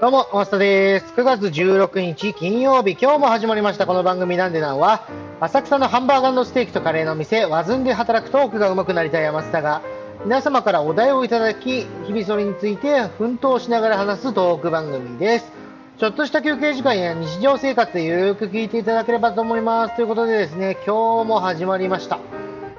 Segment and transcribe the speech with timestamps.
[0.00, 1.12] どうも、マスタです。
[1.12, 5.06] 9月16日金曜日、今日も始まりましたこの番組なんでなんは、
[5.40, 9.82] 浅草のハンバーガーのステーキとカレーの店、ワズンで働くトークが上手くなりたい山下が、
[10.24, 15.52] 皆様からお題をいただき、日々それについて奮闘しながら話すトーク番組です。
[15.98, 19.96] ちょっとした休憩時間や日常生活でゆるく聞いていただければと思います。
[19.96, 22.20] ということでですね、今日も始まりました。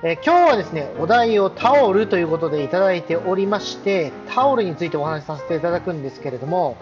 [0.02, 6.76] え今日はですね、お題をタオルということでいただいておりまして、タオルについてお話しさせていただくんですけれども、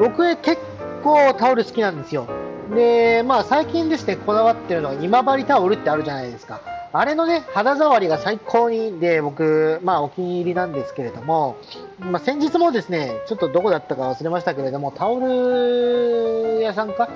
[0.00, 0.56] 僕結
[1.04, 2.26] 構タオル好きなんですよ。
[2.74, 6.62] で、まあ最近ですね、こだわってるのは今治タオルってあるじゃないですか。
[6.92, 11.58] あれのね、肌触りが最高にで、僕、まあお気に入りなんですけれども、
[12.00, 17.10] まあ先日もですね、ちょっとどこだったか忘れましたけれども、タオル屋さんか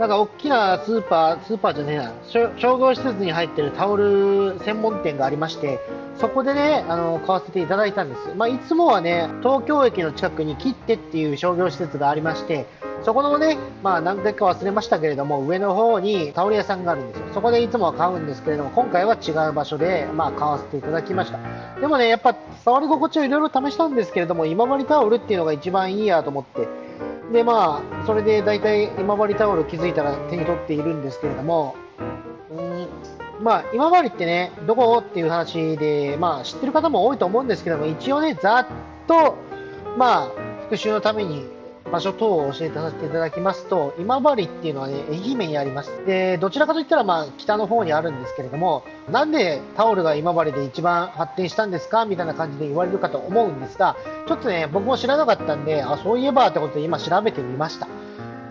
[0.00, 2.14] なんか大きなスーパー、スーパーじゃねえな、
[2.56, 5.78] 商業施設に入ってるタオル専門店がありまして、
[6.18, 8.34] そこでね、あの、買わせていただいたんです。
[8.34, 12.64] まあ、いつもはね、東京駅の近くに切手っていう商業施設がありまして、
[13.02, 17.26] そこのね、まあ何回か忘れましたけれども、上の方にタオル屋さんがあるんですよ。
[17.34, 21.38] そこでいつもは買うんですけれども、今回は違う場所で、まあ買わせていただきました。
[21.78, 26.68] でもね、やっぱ触り心地をいろいろ試したんですけれども、今治タオルっていうのが一番いいやと思って、
[27.32, 31.76] で、まあ、それで大体今治タオル気づいたら手に取っているんですけれども、
[32.50, 32.88] うん
[33.40, 38.66] まあ、今治ってね、どこっていう話で、まあ、知ってる方も多いと思うんですけども、一応ね、ざっ
[39.06, 39.36] と、
[39.96, 40.28] まあ、
[40.64, 41.46] 復習のために
[41.90, 46.04] 場所等を教えてさせていただきますと、今治っていうのはね、愛媛にあります。
[46.06, 53.96] で、どちらかといったら、まあ、北の方にあるんですけれども、なんでタオルが今治で一番発展したんですかみたいな感じで言われるかと思うんですが、
[54.26, 57.88] ちょっとね、僕も知らなかったんで、あ、そういえばってことで今調べてみました。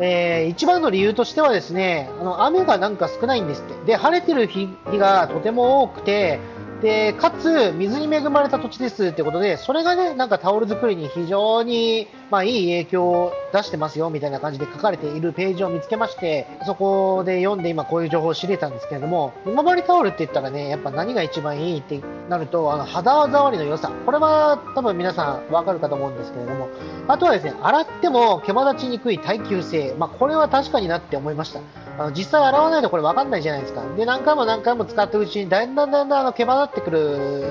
[0.02, 3.86] えー、一番の理由としてはですね、あの、雨がなんか少ないんですって。
[3.86, 6.40] で、晴れてる日がとても多くて、
[6.82, 23.92] で、かつ、水に恵まれた土地ですってことで、それがね、なんかタオル作りに非常に、まあ、いい影響を出してますよ、みたいな感じで書かれているページを見つけまして、そこで読んで今こういう情報を知れたんですけれども、今治タオルって言ったらね、やっぱ何が一番いいってなると、あの、肌触りの良さ。
[24.06, 26.70] これは多分皆さんわかるかと思うんですけれども、
[27.08, 29.96] あとはですね、洗っても毛羽立ちにくい耐久性。
[29.98, 31.60] まあ、これは確かになって思いました。
[31.98, 33.84] あの実際洗わないとこれ分かんないじゃないですか。
[33.98, 37.44] で、何回も何回も使ったうちにだんだんだんだんあの毛羽立ってくる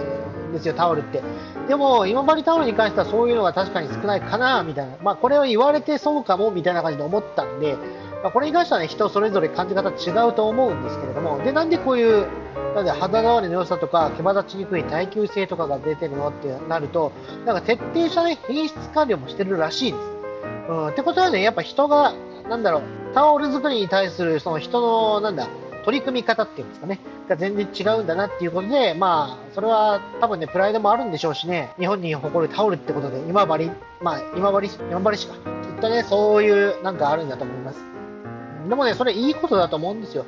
[0.52, 1.22] ですよ、タオルって。
[1.68, 4.96] でも、今治タオルに関してはそういうのが確かに少ないかな、みたいな。
[5.02, 7.76] まあ、これを言われてそうかも、みたいな感じで思ったんで、
[8.22, 12.26] まあ、これに関してはね、人それぞれ感じ方違うと思うんですけれども、で、なんでこういう、
[12.74, 17.12] なんで肌触りの良さとか、毛羽立ちにくい耐久性とかが出てるのってなると、
[17.44, 20.04] なんか徹底したね、品質管理もしてるらしいです。
[20.68, 22.12] うん、ってことはね、やっぱ人が、
[22.48, 22.82] なんだろう、
[23.14, 25.46] タオル作りに対するその人の、なんだ、
[25.84, 35.34] 取り組み方っていうんですかね、が全然違うんだなっていうことで、まあ、それは多分ね、プライドもあるんでしょうしね、日本に誇るタオルってことで、今治、まあ、今治、今治市か。
[35.34, 37.80] きっとね、そういうなんかあるんだと思います。
[38.68, 40.24] でもね、それいいことだと思うんですよ。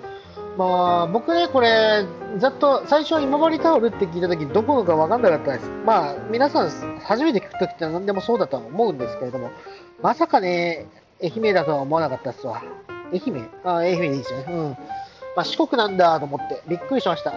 [0.56, 2.04] まあ、僕ね、これ、
[2.38, 5.70] ざっと最初今治タオルって聞いたとき、どこのか分かんなかったです。
[5.84, 9.50] まあ、皆さん、初めて聞くときって何でもそうだとは思うんですけれども、
[10.02, 10.86] まさかね、
[11.22, 12.62] 愛媛だとは思わなかったっすわ。
[13.12, 13.48] 愛媛？
[13.64, 14.44] あ、愛媛でいいですよね。
[14.48, 14.76] うん。
[15.36, 17.32] まあ、四国なんだと思って、びっくりしました。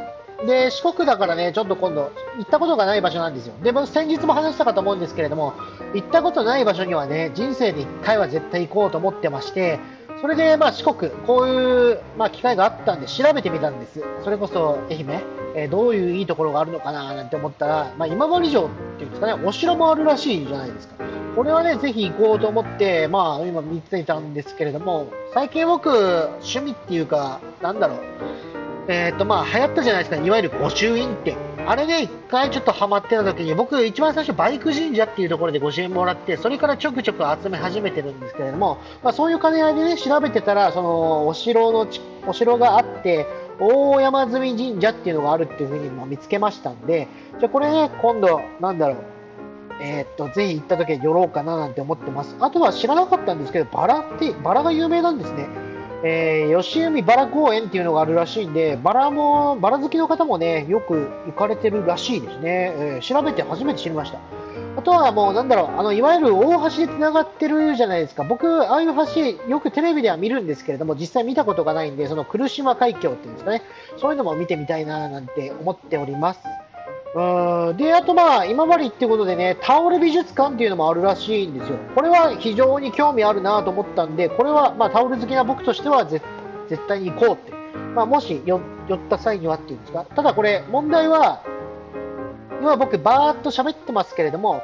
[0.45, 3.53] で、四国だからね、ちょっと今度、行ったことがない場所なんですよ。
[3.63, 5.53] で、僕先日も話したかと思うんですけれども、
[5.93, 9.79] 行ったことない場所にはね、人生で1回は絶対行こうと思ってまして、
[10.21, 14.01] それで、まあ、四国、こういう、まあ、機会があったんで調べてみたんです。
[14.23, 15.21] それこそ愛媛、
[15.55, 20.95] えー、どういういいところがあるのかななんて思ったら、まあ、今治城っていうんですかね、お城もあるらしいじゃないですか。
[21.35, 27.99] これはね、ぜひ行こうと思って、まあ、今見ていたんですけれども、最近僕、趣味っていうか、なんだろう、
[28.87, 31.35] えっ、ー、と、まあ、流行ったじゃないですか、いわゆる御朱印って。
[31.65, 41.87] あれね、一回ちょっとハマってた時に、僕、一番最初、バイク神社っていうところで御朱印もらって、それからちょくちょく集め始めてるんですけれども、まあ、そういう兼ね合いでね、調べてたら、その、お城の、
[42.27, 43.25] お城があって、
[43.59, 47.07] 大山積神社っていうのがあるっていうふうにも見つけましたんで、
[47.39, 48.97] じゃあこれね、今度、なんだろう、
[49.81, 52.35] えー、っと、ぜひ行った時は寄ろうかななんて思ってます。
[52.39, 55.47] あとは知らなかったんですけど、バラって、バラが有名なんですね。
[56.05, 62.73] えー、吉海バラ公園っていうのがあるらしいんで、バラも、バラ好きの方もね、よく行かれてるらしいですね。
[62.75, 64.19] えー、調べて初めて知りました。
[64.75, 68.23] あとはもう、なんだろう、あの、いわゆる大橋で繋がってるじゃないですか。
[68.23, 73.61] 僕、ああいう橋、よくテレビでは見るんですけれども、実際見たことがないんで、その来島海峡っていうんですかね。
[73.97, 76.39] そういうのも見てみたいな、なんて思っております。
[77.15, 81.77] うんで、あとまあ、今治ってことでね、タオル美術館っていうのもあるらしいんですよ。
[81.93, 86.25] これは非常に興味あるなと思ったんで、これはまあタオル好きな僕としては絶
[86.87, 87.53] 対に行こうって。
[87.95, 90.05] まあ、もし寄った際にはっていうんですか。
[90.15, 91.43] ただこれ、問題は、
[92.63, 94.63] 今僕バーっと喋ってますけれども、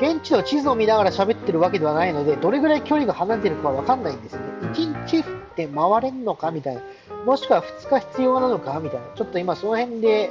[0.00, 4.42] 現地の地図を見ながら喋ってるわけではないので、どれぐらい距離が離れてるかわかんないんですね。
[4.72, 5.24] 1日っ
[5.56, 6.82] て回れるのかみたいな。
[7.26, 9.06] もしくは2日必要なのかみたいな。
[9.16, 10.30] ちょっと今その辺で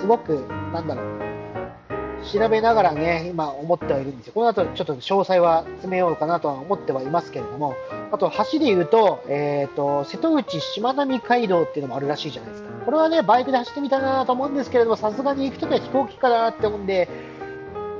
[0.00, 0.34] すごく、
[0.72, 1.27] なんだろう。
[2.24, 4.32] 調べながらね、今思ってはいるんですよ。
[4.34, 7.74] この後ちょっと詳細は詰めようかなとは思ってはいますけれども、
[8.10, 12.68] あと橋で言うと、えっ、ー、と、瀬戸内しまなみ海道っていうのもあるらしいじゃないですか。
[12.84, 17.08] これはね、バイクで走ってみたいなと思うんですけれども、さすがに行くときは飛行機かなって思うんで、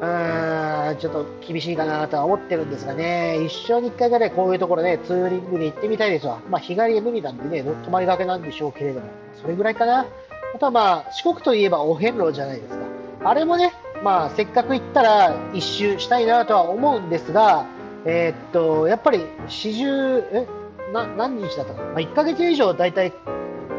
[0.00, 6.41] うーん、ちょっと厳しいかなとは思ってるんですがね、一生に一回ぐらいこういうところね、ツーリングに行ってみたいですわ。
[6.49, 9.06] まあ、日帰りで無理なんでね、泊まりがけなんでしょうけれども、
[9.41, 10.06] それぐらいかな。
[10.55, 12.85] あとはまあ、四国といえばお遍路じゃないですか。
[13.25, 17.66] あれもね、まあ、せっかく行ったら一周したいなとは思うんですが、
[18.04, 20.46] えー、っと、やっぱり四十、え、
[20.92, 21.88] な、何日だったかな？
[21.88, 23.12] まあ、1ヶ月以上大体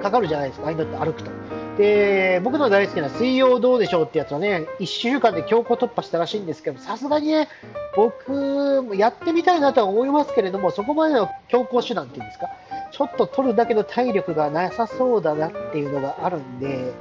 [0.02, 1.32] かかるじゃないですか、ああいうのって歩くと。
[1.78, 7.48] で、僕の大好きな水曜どうでしょうってやつはね、1週間で強行突破したらしいんですけど、さすがにね、
[7.96, 12.48] 僕もやってみたいなとは思いますけれども、そこまでの強行手段っていうんですか、
[12.92, 16.92] ちょっと取るだけの体力がなさそうだなっていうのがあるんで、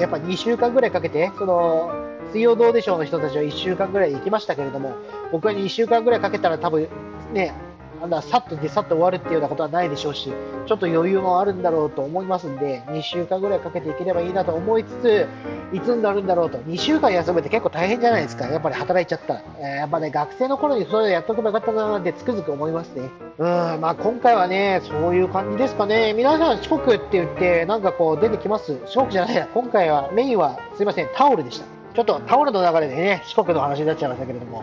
[0.00, 1.92] やっぱ2週間ぐらいかけて、その、
[2.32, 4.94] 水曜どうでしょうの人たちは1週間ぐらい行きましたけれども、
[5.32, 6.88] 僕は2週間ぐらいかけたら多分
[7.32, 7.54] ね、
[8.00, 10.32] あんなさっとでさっと終わるっていうようなことはないでしょうし、
[10.66, 15.26] ちょっと余裕もあるんだろうと思いますんで、2週間ぐらいかけていければいいなと思いつつ、
[15.72, 19.42] いつになるんだろうと、2週間休むって結構大変じゃないですか、やっぱり働いちゃったら。
[19.58, 23.10] えー、やっぱね、学生の頃にそれやっとけばよかったなってつくづく思いますね。
[23.38, 23.46] うん、
[23.80, 26.12] まあ今回はね、そういう感じですかね。
[26.12, 31.66] 皆さん四国って言って、なんかこう出てきます四国じゃないや、今回はメインはすいません、タオルでした。
[31.94, 34.62] ちょっとタオルの流れでね、四国の話になっちゃいましたけれども、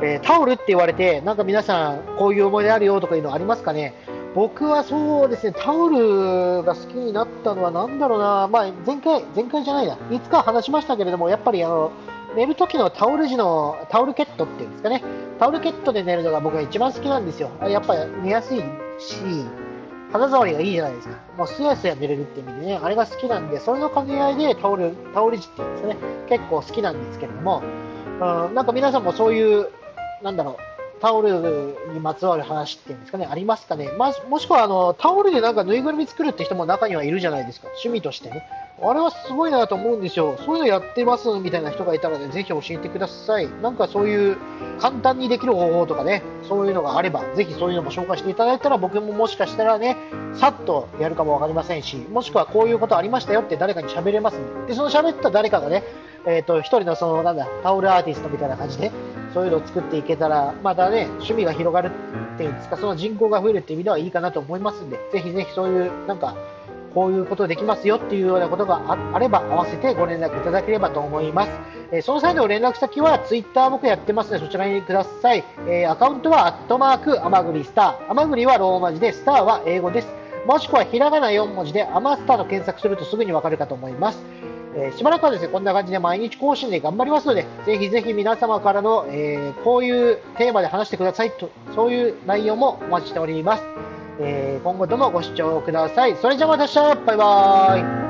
[0.00, 3.94] えー、タオルって言われて、なんか皆さん、こういう思い出あるよとかいうのありますかね？
[4.34, 11.92] 僕はそうですね、タオルが好きになったのはなんだろうな、まあ、前回、前回じゃないな、いつか話しましたけれども、やっぱりあの、
[12.34, 15.02] 寝る時のタオル地のタオルケットっていうんですかね、
[15.38, 17.50] タオルケットで寝るのが僕が一番好きなんですよ。
[17.68, 18.64] やっぱり寝やすいし、
[20.12, 21.14] 肌触りがいいじゃないですか。
[21.36, 25.96] もうすやすや寝れるって意味でね、あれが好きなんで、それの兼ね合いでタオル、タオル地っていうんですかね、
[26.30, 27.62] 結構好きなんですけれども、
[28.18, 29.68] うん、なんか皆さんもそういう
[30.22, 30.56] なんだろう、
[31.00, 33.90] タオルにまつわる話っていうんですかね、ありますかね。
[33.98, 37.66] まもしくはあの、タオルでなんかぬいぐるみ作るって人も中にはいるじゃないですか。
[37.68, 38.46] 趣味としてね。
[38.80, 40.36] あれはすごいなと思うんですよ。
[40.44, 43.48] そういうのやってますみたいな人がいたらね、ぜひ教えてください。
[43.60, 44.36] なんかそういう
[44.80, 49.96] 簡単にできる方法とかね、そういうのがあれば、ぜひそういうのも紹介していただいたら僕ももしかしたらね、
[50.34, 55.82] さっとやるかもわかりませんし、もしくはこういうことありましたよって誰かに喋れますんで、でその喋った誰かがね、
[56.26, 58.92] えっ、ー、と、一人のその、なんだ、タオルアーティストみたいな感じで、
[59.32, 61.90] そういうのを作っていけたら、またね、趣味が広がる
[62.34, 66.36] っていうんですか、その人口が増えるっていう意味ではいいかなと思いますんで、ぜひぜひそういう、なんか、
[66.94, 68.82] こういうことできますよっていうようなことが
[69.14, 71.50] あれば合わせてご連絡いただければと思います。
[71.90, 75.44] えー、その際の連絡先は Twitter 僕やってますのでそちらにください。
[75.66, 78.10] えー、アカウントはアットマークアマグリスター。
[78.10, 80.08] アマグリはローマ字で、スターは英語です。
[80.46, 84.22] もしくはひらがな4文字でアマスターと検索するとすぐにわかるかと思います。
[84.74, 93.62] えー、しばらくはですね、こんな感じで毎日更新で頑張りますので、ぜひぜひ皆様からの、えー、こういうテーマで話してくださいと、そういう内容もお待ちしております。
[94.20, 96.16] えー、今後ともご視聴ください。
[96.16, 98.01] それじゃあまた明日バイバーイ